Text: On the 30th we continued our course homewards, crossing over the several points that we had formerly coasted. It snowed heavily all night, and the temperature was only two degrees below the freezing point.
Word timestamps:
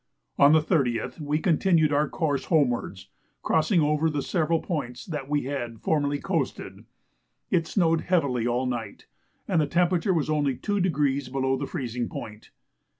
On 0.39 0.51
the 0.53 0.63
30th 0.63 1.19
we 1.19 1.37
continued 1.37 1.93
our 1.93 2.09
course 2.09 2.45
homewards, 2.45 3.09
crossing 3.43 3.81
over 3.81 4.09
the 4.09 4.23
several 4.23 4.59
points 4.59 5.05
that 5.05 5.29
we 5.29 5.43
had 5.43 5.79
formerly 5.79 6.17
coasted. 6.17 6.85
It 7.51 7.67
snowed 7.67 8.01
heavily 8.01 8.47
all 8.47 8.65
night, 8.65 9.05
and 9.47 9.61
the 9.61 9.67
temperature 9.67 10.11
was 10.15 10.27
only 10.27 10.55
two 10.55 10.79
degrees 10.79 11.29
below 11.29 11.55
the 11.55 11.67
freezing 11.67 12.09
point. 12.09 12.49